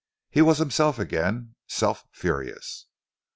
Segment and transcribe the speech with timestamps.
[0.31, 2.87] He was himself again, self furious.